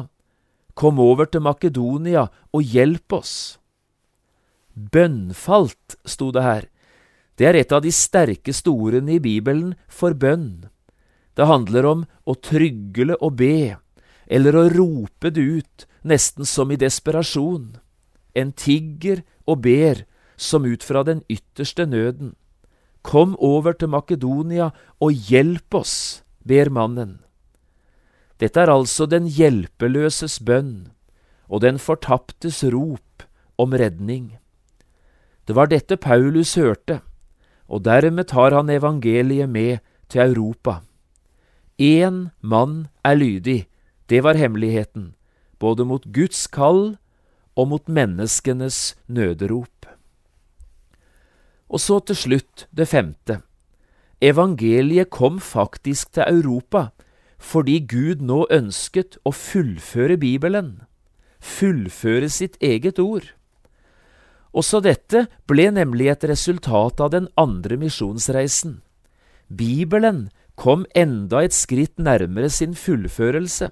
Kom 0.78 1.00
over 1.02 1.26
til 1.26 1.42
Makedonia 1.42 2.28
og 2.54 2.62
hjelp 2.62 3.12
oss. 3.12 3.58
Bønnfalt, 4.78 5.98
sto 6.06 6.30
det 6.30 6.44
her. 6.44 6.68
Det 7.38 7.46
er 7.46 7.54
et 7.60 7.72
av 7.72 7.84
de 7.84 7.92
sterkeste 7.94 8.72
ordene 8.72 9.14
i 9.14 9.22
Bibelen 9.22 9.76
for 9.86 10.16
bønn. 10.18 10.66
Det 11.38 11.46
handler 11.46 11.86
om 11.86 12.00
å 12.26 12.34
trygle 12.34 13.14
og 13.22 13.36
be, 13.38 13.78
eller 14.26 14.58
å 14.58 14.66
rope 14.72 15.30
det 15.30 15.44
ut, 15.62 15.86
nesten 16.02 16.48
som 16.48 16.72
i 16.74 16.78
desperasjon. 16.80 17.76
En 18.34 18.50
tigger 18.50 19.22
og 19.46 19.62
ber, 19.62 20.02
som 20.36 20.66
ut 20.66 20.82
fra 20.82 21.04
den 21.06 21.22
ytterste 21.30 21.86
nøden. 21.86 22.34
Kom 23.06 23.36
over 23.38 23.74
til 23.78 23.90
Makedonia 23.94 24.72
og 24.98 25.30
hjelp 25.30 25.78
oss, 25.78 26.24
ber 26.42 26.70
mannen. 26.74 27.20
Dette 28.38 28.62
er 28.62 28.70
altså 28.70 29.06
den 29.06 29.26
hjelpeløses 29.30 30.38
bønn 30.46 30.90
og 31.48 31.62
den 31.64 31.78
fortaptes 31.80 32.60
rop 32.70 33.24
om 33.58 33.74
redning. 33.74 34.36
Det 35.48 35.56
var 35.56 35.70
dette 35.70 35.96
Paulus 35.96 36.54
hørte, 36.60 37.00
og 37.68 37.84
dermed 37.84 38.30
tar 38.32 38.54
han 38.56 38.70
evangeliet 38.72 39.48
med 39.48 39.78
til 40.08 40.32
Europa. 40.32 40.80
Én 41.78 42.30
mann 42.40 42.88
er 43.04 43.14
lydig, 43.14 43.66
det 44.08 44.24
var 44.24 44.34
hemmeligheten, 44.34 45.14
både 45.58 45.84
mot 45.84 46.04
Guds 46.12 46.46
kall 46.46 46.96
og 47.56 47.68
mot 47.68 47.88
menneskenes 47.88 48.96
nøderop. 49.06 49.86
Og 51.68 51.80
så 51.80 52.00
til 52.00 52.16
slutt 52.16 52.66
det 52.72 52.88
femte. 52.88 53.42
Evangeliet 54.20 55.10
kom 55.10 55.38
faktisk 55.40 56.12
til 56.12 56.24
Europa 56.26 56.88
fordi 57.38 57.78
Gud 57.86 58.18
nå 58.18 58.48
ønsket 58.50 59.14
å 59.22 59.30
fullføre 59.30 60.16
Bibelen, 60.18 60.80
fullføre 61.38 62.26
sitt 62.34 62.56
eget 62.58 62.98
ord. 62.98 63.28
Også 64.56 64.80
dette 64.84 65.26
ble 65.48 65.68
nemlig 65.74 66.08
et 66.12 66.24
resultat 66.28 67.00
av 67.04 67.12
den 67.12 67.28
andre 67.36 67.76
misjonsreisen. 67.80 68.80
Bibelen 69.48 70.28
kom 70.58 70.84
enda 70.96 71.44
et 71.44 71.54
skritt 71.54 71.96
nærmere 72.00 72.50
sin 72.50 72.74
fullførelse. 72.74 73.70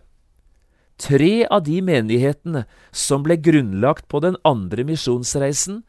Tre 0.96 1.32
av 1.52 1.66
de 1.66 1.82
menighetene 1.84 2.64
som 2.92 3.24
ble 3.26 3.36
grunnlagt 3.36 4.06
på 4.08 4.22
den 4.24 4.38
andre 4.48 4.86
misjonsreisen, 4.88 5.82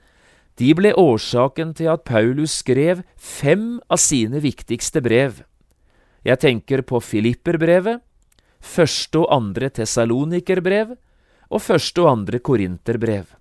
de 0.58 0.73
ble 0.73 0.91
årsaken 0.97 1.76
til 1.78 1.91
at 1.93 2.04
Paulus 2.08 2.58
skrev 2.63 3.06
fem 3.15 3.78
av 3.93 4.02
sine 4.02 4.41
viktigste 4.43 5.04
brev. 5.06 5.43
Jeg 6.26 6.41
tenker 6.41 6.82
på 6.84 7.00
Filipperbrevet, 7.00 8.02
første 8.60 9.21
og 9.21 9.32
andre 9.32 9.69
Tessalonikerbrev 9.69 10.97
og 10.97 11.62
første 11.62 12.04
og 12.04 12.10
andre 12.17 12.41
Korinterbrev. 12.43 13.37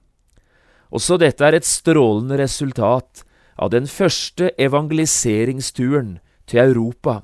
Også 0.94 1.18
dette 1.18 1.42
er 1.44 1.57
et 1.57 1.66
strålende 1.66 2.38
resultat 2.38 3.25
av 3.59 3.72
den 3.72 3.88
første 3.90 4.53
evangeliseringsturen 4.61 6.18
til 6.46 6.62
Europa. 6.62 7.22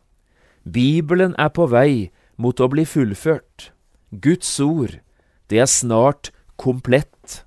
Bibelen 0.65 1.35
er 1.39 1.53
på 1.55 1.69
vei 1.71 2.11
mot 2.41 2.59
å 2.61 2.69
bli 2.73 2.85
fullført. 2.89 3.71
Guds 4.11 4.51
ord, 4.61 4.99
det 5.49 5.63
er 5.63 5.71
snart 5.71 6.33
komplett. 6.57 7.45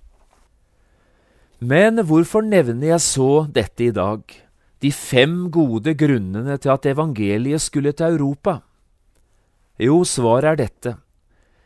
Men 1.59 1.99
hvorfor 2.05 2.45
nevner 2.45 2.95
jeg 2.95 3.03
så 3.03 3.45
dette 3.51 3.87
i 3.87 3.93
dag? 3.95 4.23
De 4.83 4.91
fem 4.91 5.49
gode 5.49 5.95
grunnene 5.97 6.57
til 6.61 6.73
at 6.75 6.85
evangeliet 6.85 7.63
skulle 7.63 7.95
til 7.95 8.17
Europa? 8.17 8.59
Jo, 9.79 10.03
svaret 10.07 10.53
er 10.53 10.61
dette. 10.61 10.95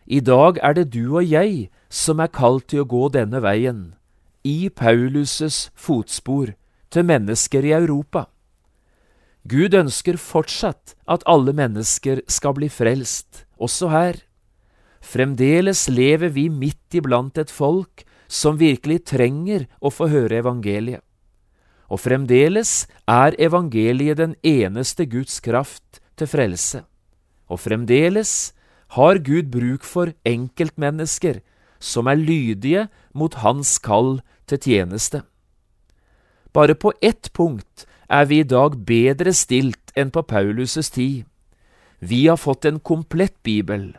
I 0.10 0.22
dag 0.26 0.58
er 0.64 0.74
det 0.74 0.90
du 0.94 1.18
og 1.20 1.26
jeg 1.26 1.70
som 1.90 2.22
er 2.22 2.32
kalt 2.34 2.70
til 2.72 2.82
å 2.82 2.90
gå 2.90 3.10
denne 3.14 3.42
veien 3.44 3.99
i 4.44 4.70
Paulus' 4.70 5.70
fotspor 5.76 6.54
til 6.90 7.06
mennesker 7.06 7.66
i 7.66 7.74
Europa. 7.76 8.26
Gud 9.50 9.74
ønsker 9.74 10.18
fortsatt 10.20 10.96
at 11.08 11.24
alle 11.26 11.54
mennesker 11.56 12.22
skal 12.28 12.56
bli 12.58 12.70
frelst, 12.70 13.46
også 13.58 13.90
her. 13.90 14.20
Fremdeles 15.02 15.88
lever 15.90 16.30
vi 16.36 16.50
midt 16.50 17.00
iblant 17.00 17.38
et 17.38 17.52
folk 17.52 18.04
som 18.28 18.60
virkelig 18.60 19.06
trenger 19.10 19.66
å 19.82 19.90
få 19.90 20.10
høre 20.12 20.42
evangeliet. 20.44 21.02
Og 21.90 22.04
fremdeles 22.04 22.86
er 23.10 23.34
evangeliet 23.42 24.20
den 24.20 24.36
eneste 24.46 25.08
Guds 25.10 25.40
kraft 25.42 26.02
til 26.20 26.30
frelse. 26.30 26.84
Og 27.50 27.64
fremdeles 27.64 28.54
har 28.94 29.18
Gud 29.26 29.50
bruk 29.50 29.88
for 29.88 30.14
enkeltmennesker 30.28 31.42
som 31.80 32.08
er 32.08 32.20
lydige 32.20 32.88
mot 33.14 33.40
Hans 33.44 33.78
kall 33.80 34.20
til 34.48 34.60
tjeneste. 34.60 35.24
Bare 36.54 36.76
på 36.76 36.92
ett 37.02 37.32
punkt 37.34 37.86
er 38.10 38.26
vi 38.26 38.42
i 38.42 38.48
dag 38.48 38.78
bedre 38.86 39.34
stilt 39.34 39.94
enn 39.96 40.12
på 40.12 40.24
Paulus' 40.26 40.92
tid. 40.92 41.26
Vi 42.00 42.28
har 42.28 42.40
fått 42.40 42.66
en 42.66 42.80
komplett 42.80 43.36
bibel, 43.44 43.94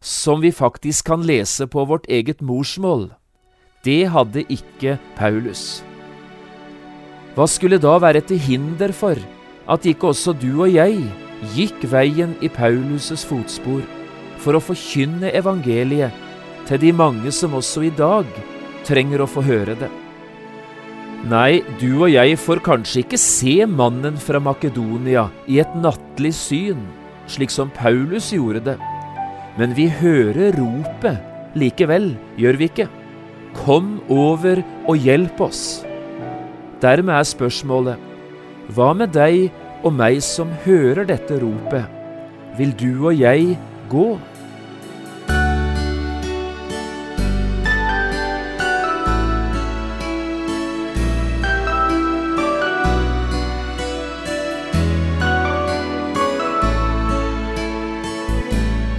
som 0.00 0.40
vi 0.40 0.52
faktisk 0.52 1.06
kan 1.06 1.24
lese 1.26 1.66
på 1.66 1.84
vårt 1.84 2.06
eget 2.08 2.40
morsmål. 2.40 3.10
Det 3.84 4.06
hadde 4.12 4.44
ikke 4.52 4.98
Paulus. 5.16 5.82
Hva 7.36 7.46
skulle 7.50 7.80
da 7.82 7.96
være 8.00 8.22
til 8.24 8.38
hinder 8.40 8.92
for 8.96 9.18
at 9.68 9.86
ikke 9.86 10.12
også 10.12 10.32
du 10.38 10.62
og 10.62 10.70
jeg 10.72 11.00
gikk 11.56 11.84
veien 11.90 12.36
i 12.40 12.48
Paulus' 12.48 13.26
fotspor 13.26 13.82
for 14.40 14.56
å 14.56 14.62
forkynne 14.62 15.32
evangeliet 15.34 16.25
til 16.66 16.82
de 16.82 16.92
mange 16.96 17.32
som 17.34 17.54
også 17.56 17.86
i 17.86 17.92
dag 17.94 18.26
trenger 18.86 19.22
å 19.22 19.30
få 19.30 19.44
høre 19.46 19.76
det. 19.78 19.90
Nei, 21.26 21.62
du 21.80 22.04
og 22.04 22.10
jeg 22.12 22.36
får 22.38 22.60
kanskje 22.66 23.02
ikke 23.02 23.18
se 23.18 23.54
mannen 23.66 24.18
fra 24.20 24.38
Makedonia 24.42 25.26
i 25.50 25.58
et 25.62 25.72
nattlig 25.80 26.34
syn, 26.36 26.84
slik 27.26 27.50
som 27.50 27.72
Paulus 27.74 28.30
gjorde 28.34 28.62
det, 28.68 28.76
men 29.56 29.72
vi 29.74 29.88
hører 29.90 30.54
ropet 30.58 31.56
likevel, 31.56 32.12
gjør 32.38 32.60
vi 32.60 32.68
ikke? 32.70 32.88
Kom 33.56 33.96
over 34.12 34.60
og 34.86 35.00
hjelp 35.00 35.40
oss. 35.48 35.62
Dermed 36.82 37.16
er 37.16 37.26
spørsmålet, 37.26 38.02
hva 38.76 38.92
med 38.98 39.14
deg 39.16 39.48
og 39.86 39.94
meg 39.96 40.20
som 40.24 40.52
hører 40.66 41.08
dette 41.08 41.40
ropet? 41.40 41.88
Vil 42.58 42.72
du 42.76 42.90
og 43.08 43.16
jeg 43.16 43.56
gå? 43.90 44.08